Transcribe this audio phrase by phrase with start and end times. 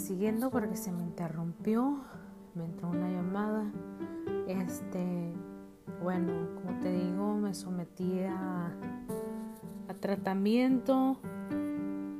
[0.00, 2.00] siguiendo porque se me interrumpió,
[2.54, 3.70] me entró una llamada.
[4.48, 5.32] Este,
[6.02, 8.72] bueno, como te digo, me sometí a,
[9.88, 11.18] a tratamiento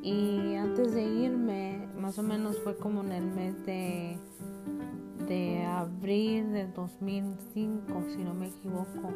[0.03, 4.17] y antes de irme, más o menos fue como en el mes de,
[5.27, 9.13] de abril del 2005, si no me equivoco,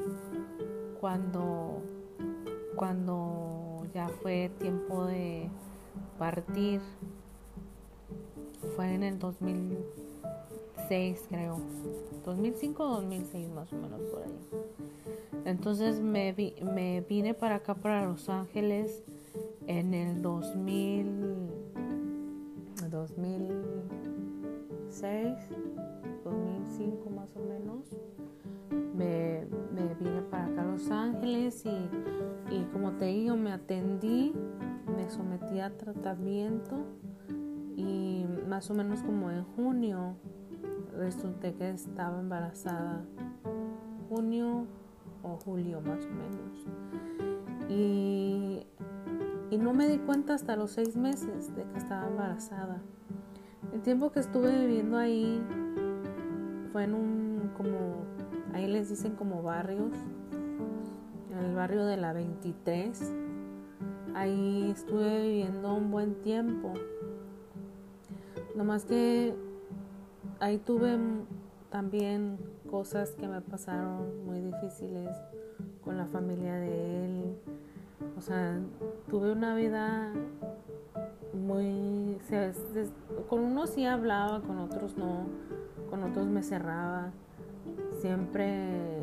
[1.00, 1.82] cuando,
[2.76, 5.48] cuando ya fue tiempo de
[6.18, 6.80] partir
[8.76, 11.58] fue en el 2006 creo.
[12.24, 14.38] 2005 o 2006 más o menos por ahí.
[15.44, 19.02] Entonces me, me vine para acá para Los Ángeles
[19.66, 21.34] en el 2000
[22.90, 25.38] 2006
[26.22, 27.84] 2005 más o menos.
[28.94, 29.44] Me,
[29.74, 31.88] me, vine para acá a Los Ángeles y,
[32.54, 34.32] y como te digo me atendí
[34.96, 36.76] me sometí a tratamiento
[38.54, 40.14] más o menos como en junio
[40.96, 43.04] resulté que estaba embarazada.
[44.08, 44.68] Junio
[45.24, 46.64] o julio más o menos.
[47.68, 48.64] Y,
[49.50, 52.80] y no me di cuenta hasta los seis meses de que estaba embarazada.
[53.72, 55.42] El tiempo que estuve viviendo ahí
[56.70, 58.04] fue en un como,
[58.52, 59.94] ahí les dicen como barrios,
[61.32, 63.14] en el barrio de la 23.
[64.14, 66.74] Ahí estuve viviendo un buen tiempo
[68.54, 69.34] Nomás que
[70.40, 70.96] ahí tuve
[71.70, 72.38] también
[72.70, 75.10] cosas que me pasaron muy difíciles
[75.82, 77.36] con la familia de él.
[78.16, 78.60] O sea,
[79.10, 80.12] tuve una vida
[81.32, 82.18] muy...
[83.28, 85.26] con unos sí hablaba, con otros no.
[85.90, 87.12] Con otros me cerraba.
[88.00, 89.02] Siempre,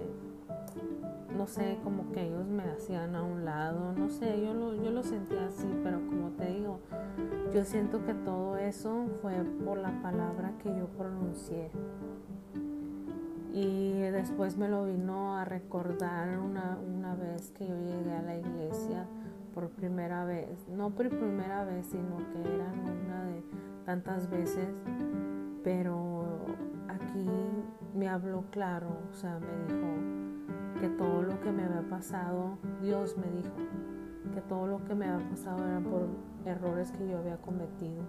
[1.37, 3.93] no sé, como que ellos me hacían a un lado.
[3.93, 6.79] No sé, yo lo, yo lo sentía así, pero como te digo,
[7.53, 9.33] yo siento que todo eso fue
[9.65, 11.71] por la palabra que yo pronuncié.
[13.53, 18.37] Y después me lo vino a recordar una, una vez que yo llegué a la
[18.37, 19.05] iglesia
[19.53, 20.67] por primera vez.
[20.69, 23.43] No por primera vez, sino que era una de
[23.85, 24.69] tantas veces.
[25.63, 26.45] Pero
[26.87, 27.29] aquí
[27.93, 30.20] me habló claro, o sea, me dijo
[30.81, 33.53] que todo lo que me había pasado, Dios me dijo
[34.33, 36.07] que todo lo que me había pasado era por
[36.43, 38.01] errores que yo había cometido.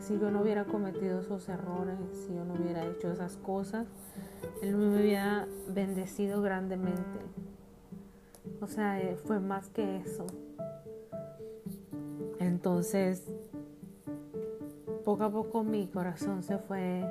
[0.00, 1.96] Si yo no hubiera cometido esos errores,
[2.26, 3.86] si yo no hubiera hecho esas cosas,
[4.60, 7.20] Él me hubiera bendecido grandemente.
[8.60, 10.26] O sea, eh, fue más que eso.
[12.40, 13.32] Entonces,
[15.04, 17.04] poco a poco mi corazón se fue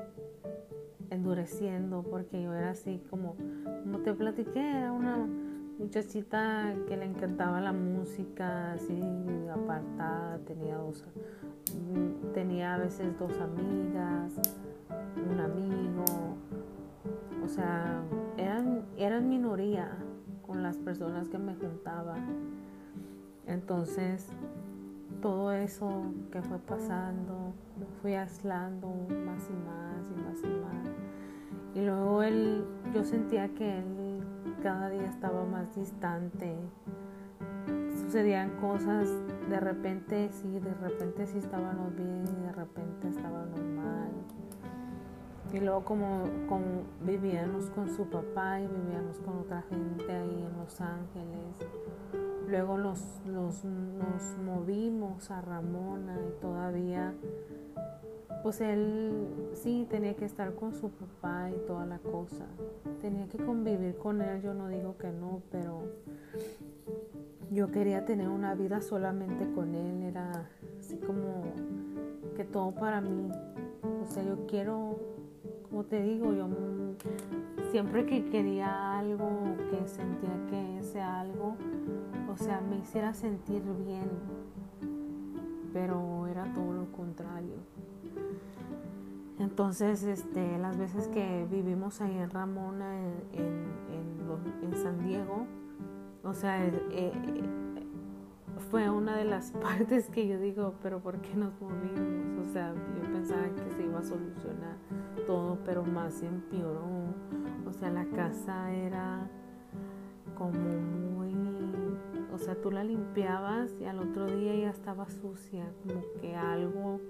[1.12, 3.36] endureciendo porque yo era así como,
[3.84, 5.28] como te platiqué, era una
[5.78, 9.00] muchachita que le encantaba la música, así
[9.54, 11.04] apartada, tenía dos,
[12.34, 14.40] tenía a veces dos amigas,
[15.30, 16.06] un amigo,
[17.44, 18.02] o sea,
[18.38, 19.92] eran, eran minoría
[20.46, 22.16] con las personas que me juntaba.
[23.48, 24.28] Entonces,
[25.22, 27.54] todo eso que fue pasando,
[28.02, 28.88] fui aislando
[29.26, 30.21] más y más.
[31.74, 34.24] Y luego él, yo sentía que él
[34.62, 36.56] cada día estaba más distante.
[38.04, 39.10] Sucedían cosas,
[39.50, 44.12] de repente sí, de repente sí estábamos bien y de repente estábamos mal.
[45.54, 46.24] Y luego como,
[47.02, 51.58] vivíamos con su papá y vivíamos con otra gente ahí en Los Ángeles.
[52.52, 57.16] Luego los, los, nos movimos a Ramona y todavía
[58.44, 62.46] pues él sí tenía que estar con su papá y toda la cosa.
[63.00, 65.84] Tenía que convivir con él, yo no digo que no, pero
[67.52, 71.44] yo quería tener una vida solamente con él, era así como
[72.36, 73.32] que todo para mí.
[74.04, 75.00] O sea, yo quiero,
[75.70, 76.48] como te digo, yo
[77.72, 81.56] siempre que quería algo, que sentía que ese algo,
[82.32, 84.10] o sea, me hiciera sentir bien,
[85.74, 87.56] pero era todo lo contrario.
[89.40, 92.94] Entonces, este, las veces que vivimos ahí en Ramona,
[93.34, 93.72] en,
[94.76, 95.46] San Diego,
[96.24, 97.12] o sea, eh, eh,
[98.72, 102.48] fue una de las partes que yo digo, pero ¿por qué nos movimos?
[102.48, 104.78] O sea, yo pensaba que se iba a solucionar
[105.28, 107.14] todo, pero más se empeoró.
[107.68, 109.30] O sea, la casa era
[110.38, 111.36] como muy,
[112.34, 117.02] o sea, tú la limpiabas y al otro día ya estaba sucia, como que algo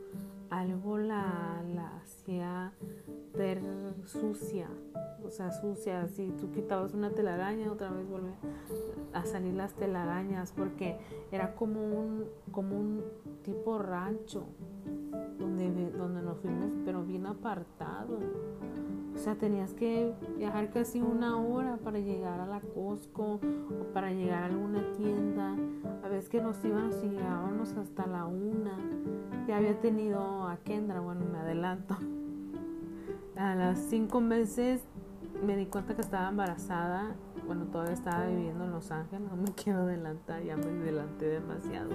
[0.52, 2.74] algo la, la hacía
[3.36, 3.62] ver
[4.06, 4.68] sucia,
[5.26, 6.08] o sea, sucia.
[6.10, 8.36] Si tú quitabas una telaraña, otra vez volvían
[9.14, 11.00] a salir las telarañas, porque
[11.32, 13.04] era como un, como un
[13.44, 14.46] tipo rancho
[15.40, 18.20] donde, donde nos fuimos, pero bien apartado.
[19.14, 23.40] O sea, tenías que viajar casi una hora para llegar a la Costco
[23.80, 25.56] o para llegar a alguna tienda.
[26.04, 28.78] A veces que nos íbamos y llegábamos hasta la una.
[29.48, 31.98] Ya había tenido a Kendra, bueno, me adelanto.
[33.36, 34.84] A las cinco meses
[35.46, 37.16] me di cuenta que estaba embarazada.
[37.46, 39.30] Bueno, todavía estaba viviendo en Los Ángeles.
[39.30, 41.92] No me quiero adelantar, ya me adelanté demasiado.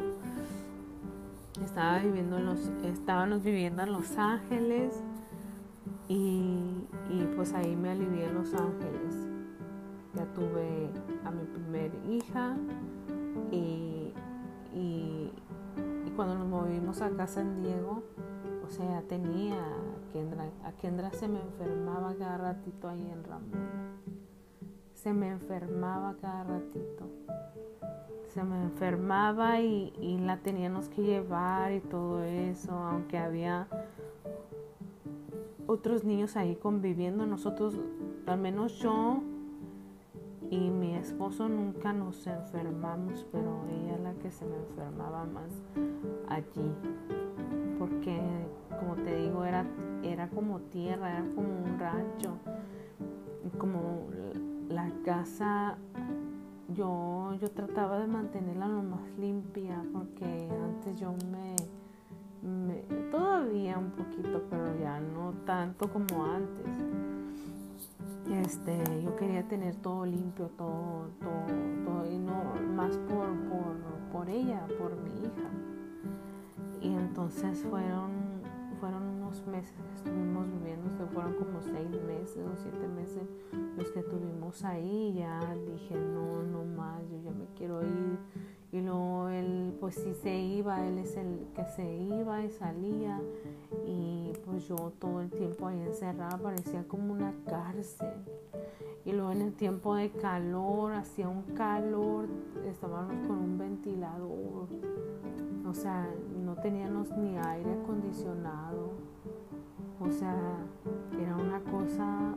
[1.63, 5.03] Estaba viviendo en los, estábamos viviendo en Los Ángeles
[6.09, 6.85] y,
[7.35, 9.27] pues ahí me alivié en Los Ángeles.
[10.15, 10.91] Ya tuve
[11.25, 12.57] a mi primer hija
[13.51, 14.13] y,
[14.75, 15.33] y,
[16.15, 18.03] cuando nos movimos acá a San Diego,
[18.67, 23.97] o sea, tenía a Kendra, a Kendra se me enfermaba cada ratito ahí en Ramón.
[24.95, 27.07] Se me enfermaba cada ratito.
[28.29, 33.69] Se me enfermaba y, y la teníamos que llevar y todo eso, aunque había
[35.67, 37.27] otros niños ahí conviviendo.
[37.27, 37.79] Nosotros,
[38.27, 39.23] al menos yo
[40.51, 45.51] y mi esposo nunca nos enfermamos, pero ella es la que se me enfermaba más
[46.29, 46.73] allí.
[47.79, 48.19] Porque,
[48.78, 49.64] como te digo, era,
[50.02, 52.38] era como tierra, era como un rancho.
[53.58, 54.08] Como
[54.69, 55.76] la casa,
[56.75, 61.56] yo, yo trataba de mantenerla lo más limpia, porque antes yo me
[63.11, 66.67] todavía un poquito, pero ya no tanto como antes.
[68.31, 73.76] Este, yo quería tener todo limpio, todo, todo, y no más por, por,
[74.12, 75.50] por ella, por mi hija.
[76.81, 78.11] Y entonces fueron,
[79.47, 83.23] meses estuvimos viviendo, fueron como seis meses o siete meses
[83.77, 85.15] los que tuvimos ahí.
[85.17, 88.19] Ya dije, no, no más, yo ya me quiero ir
[88.73, 93.21] y luego él, pues si se iba, él es el que se iba y salía.
[93.87, 98.09] Y pues yo todo el tiempo ahí encerrada parecía como una cárcel.
[99.06, 102.26] Y luego en el tiempo de calor, hacía un calor,
[102.69, 104.67] estábamos con un ventilador.
[105.64, 106.08] O sea,
[106.44, 108.91] no teníamos ni aire acondicionado.
[110.00, 110.35] O sea,
[111.20, 112.35] era una cosa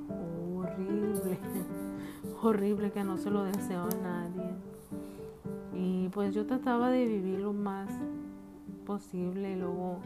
[0.55, 1.39] horrible,
[2.43, 4.53] horrible que no se lo deseo a nadie.
[5.73, 7.89] Y pues yo trataba de vivir lo más
[8.85, 9.55] posible.
[9.57, 10.01] Luego,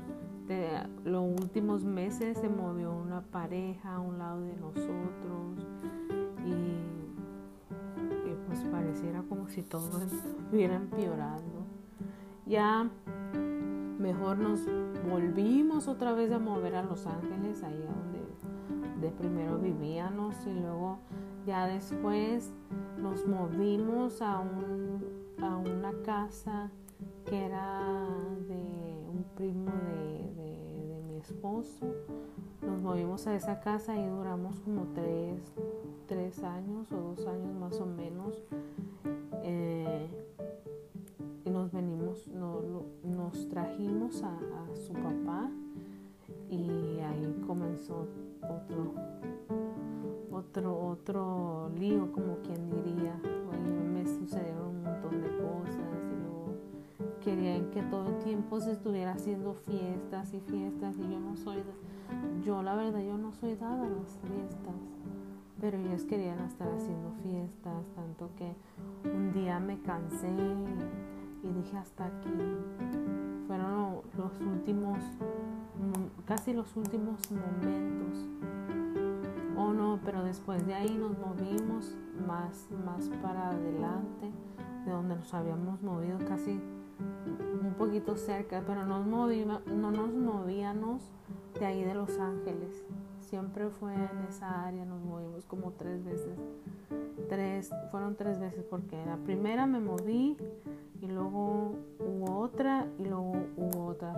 [0.47, 5.67] de los últimos meses se movió una pareja a un lado de nosotros.
[6.45, 6.93] Y,
[8.47, 11.65] pues pareciera como si todo estuviera empeorando.
[12.45, 12.89] Ya
[13.99, 14.67] mejor nos
[15.09, 18.23] volvimos otra vez a mover a Los Ángeles, ahí donde
[19.01, 20.99] de primero vivíamos y luego
[21.45, 22.53] ya después
[22.97, 24.43] nos movimos a
[25.41, 26.71] a una casa
[27.25, 28.07] que era
[28.47, 31.85] de un primo de, mi esposo.
[32.61, 35.53] Nos movimos a esa casa y duramos como tres,
[36.43, 38.43] años o dos años más o menos.
[39.43, 40.07] Eh,
[41.45, 42.27] y nos venimos,
[43.03, 44.37] nos trajimos a,
[44.75, 45.49] su papá
[46.49, 48.07] y ahí comenzó
[48.41, 48.93] otro
[50.31, 53.19] otro otro lío como quien diría
[53.93, 56.55] me sucedieron de cosas y luego
[57.23, 61.57] querían que todo el tiempo se estuviera haciendo fiestas y fiestas y yo no soy,
[62.43, 64.75] yo la verdad yo no soy dada a las fiestas,
[65.63, 68.53] pero ellos querían estar haciendo fiestas, tanto que
[69.05, 72.29] un día me cansé y, dije hasta aquí.
[73.47, 74.99] Fueron los últimos,
[76.25, 78.27] casi los últimos momentos.
[79.55, 81.95] Oh no, pero después de ahí nos movimos
[82.27, 84.33] más, más para adelante
[84.85, 86.59] de donde nos habíamos movido casi
[87.61, 91.03] un poquito cerca, pero nos no nos movíamos
[91.57, 92.83] de ahí de Los Ángeles.
[93.33, 96.37] Siempre fue en esa área, nos movimos como tres veces.
[97.29, 100.37] Tres, fueron tres veces porque la primera me moví
[101.01, 104.13] y luego hubo otra y luego hubo otra.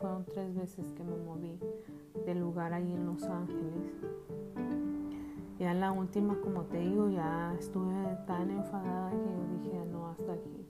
[0.00, 1.60] fueron tres veces que me moví
[2.24, 3.94] del lugar ahí en Los Ángeles.
[5.60, 10.32] Ya la última, como te digo, ya estuve tan enfadada que yo dije, no, hasta
[10.32, 10.66] aquí.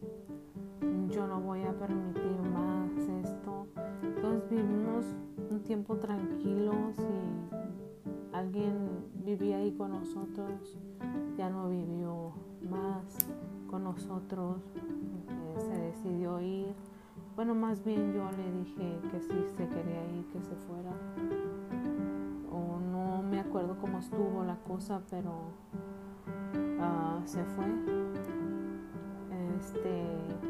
[1.08, 2.90] Yo no voy a permitir más
[3.24, 3.66] esto.
[4.02, 5.04] Entonces vivimos
[5.50, 10.78] un tiempo tranquilos y alguien vivía ahí con nosotros,
[11.36, 12.32] ya no vivió
[12.68, 13.16] más
[13.68, 16.74] con nosotros, eh, se decidió ir.
[17.34, 20.90] Bueno, más bien yo le dije que si se quería ir, que se fuera.
[22.50, 25.32] O no me acuerdo cómo estuvo la cosa, pero
[26.78, 27.66] uh, se fue.
[29.58, 30.45] Este,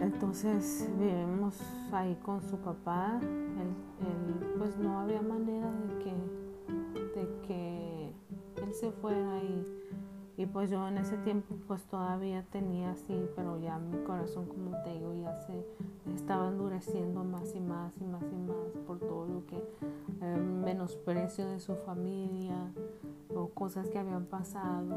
[0.00, 1.58] entonces vivimos
[1.92, 3.18] ahí con su papá.
[3.20, 8.12] Él, pues no había manera de que, de que
[8.62, 9.76] él se fuera y
[10.38, 14.82] y pues yo en ese tiempo pues todavía tenía así, pero ya mi corazón como
[14.82, 15.66] te digo ya se
[16.14, 21.46] estaba endureciendo más y más y más y más por todo lo que eh, menosprecio
[21.46, 22.70] de su familia
[23.34, 24.94] o cosas que habían pasado.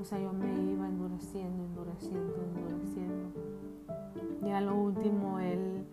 [0.00, 3.51] O sea, yo me iba endureciendo, endureciendo, endureciendo.
[4.42, 5.86] Ya lo último él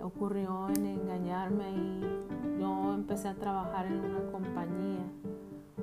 [0.00, 2.00] ocurrió en engañarme y
[2.60, 5.04] yo empecé a trabajar en una compañía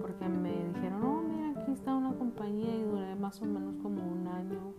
[0.02, 4.28] porque me dijeron, no, estaba en una compañía y duré más o menos como un
[4.28, 4.74] año,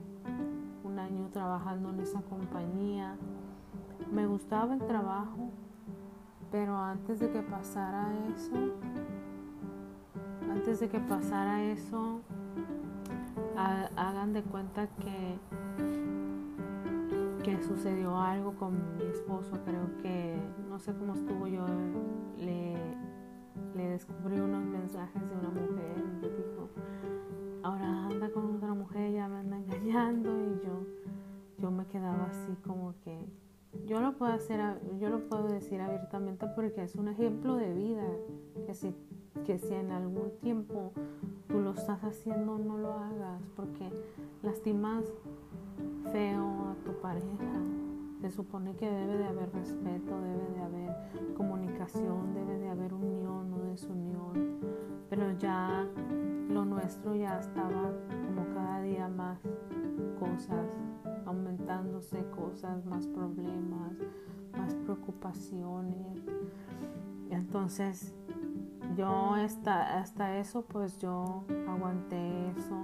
[0.85, 3.17] un año trabajando en esa compañía.
[4.11, 5.51] Me gustaba el trabajo,
[6.51, 8.57] pero antes de que pasara eso,
[10.51, 12.21] antes de que pasara eso,
[13.97, 15.39] hagan de cuenta que
[17.43, 21.67] que sucedió algo con mi esposo, creo que no sé cómo estuvo yo
[22.39, 22.77] le,
[23.75, 26.69] descubrí unos mensajes de una mujer y le dijo
[27.63, 30.87] ahora anda con otra mujer, ya me anda engañando y yo,
[31.59, 33.27] yo me quedaba así como que
[33.87, 34.61] yo lo puedo hacer,
[34.99, 38.07] yo lo puedo decir abiertamente porque es un ejemplo de vida,
[38.67, 38.95] que si,
[39.45, 40.93] que si en algún tiempo
[41.49, 43.91] tú lo estás haciendo, no lo hagas, porque
[44.43, 45.05] lastimas
[46.11, 47.53] feo a tu pareja.
[48.21, 53.51] Se supone que debe de haber respeto, debe de haber comunicación, debe de haber unión,
[53.51, 54.59] no desunión,
[55.11, 55.87] pero ya
[56.49, 57.91] lo nuestro ya estaba
[58.27, 59.41] como cada día más
[60.21, 60.71] cosas,
[61.27, 63.93] aumentándose cosas, más problemas,
[64.57, 66.23] más preocupaciones.
[67.31, 68.15] Entonces
[68.97, 72.81] yo hasta, hasta eso pues yo aguanté eso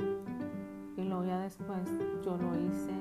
[0.98, 1.88] y luego ya después
[2.24, 2.92] yo lo hice.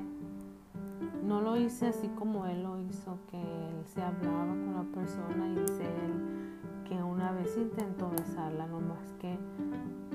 [1.24, 5.48] No lo hice así como él lo hizo, que él se hablaba con la persona
[5.48, 9.36] y dice él que una vez intentó besarla, nomás que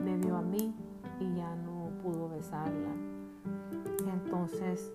[0.01, 0.73] me vio a mí
[1.19, 2.89] y ya no pudo besarla.
[4.11, 4.91] Entonces,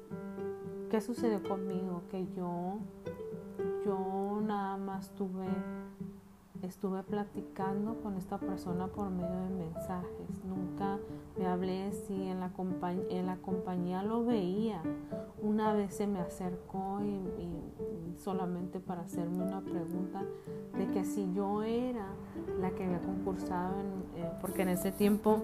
[0.90, 2.02] ¿qué sucedió conmigo?
[2.10, 2.78] Que yo,
[3.84, 5.46] yo nada más tuve,
[6.62, 10.44] estuve platicando con esta persona por medio de mensajes.
[10.44, 10.98] Nunca
[11.38, 12.50] me hablé la,
[13.10, 14.82] en la compañía lo veía.
[15.40, 20.24] Una vez se me acercó y, solamente para hacerme una pregunta
[20.76, 22.06] de que si yo era
[22.60, 23.76] la que había concursado,
[24.16, 25.40] eh, porque en ese tiempo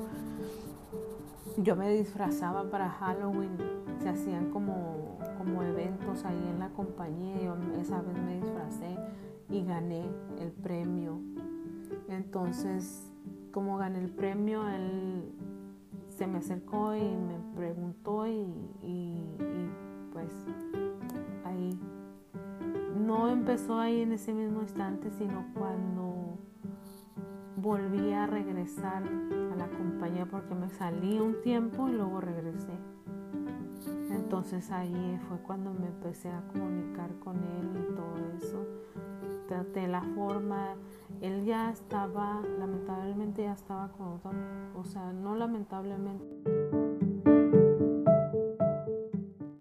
[1.58, 3.56] yo me disfrazaba para Halloween,
[4.00, 8.96] se hacían como, como eventos ahí en la compañía, yo esa vez me disfracé
[9.48, 10.04] y gané
[10.40, 11.20] el premio.
[12.08, 13.12] Entonces,
[13.52, 15.32] como gané el premio, él
[16.14, 18.46] se me acercó y me preguntó y,
[20.12, 20.32] pues
[21.44, 21.78] ahí
[23.04, 26.38] no empezó ahí en ese mismo instante, sino cuando
[27.56, 29.02] volví a regresar
[29.52, 32.72] a la compañía porque me salí un tiempo y luego regresé.
[34.10, 38.66] Entonces ahí fue cuando me empecé a comunicar con él y todo eso.
[39.48, 40.76] Traté la forma,
[41.20, 44.32] él ya estaba, lamentablemente ya estaba con otro,
[44.76, 46.93] o sea, no lamentablemente.